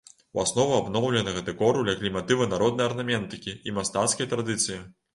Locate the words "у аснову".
0.37-0.71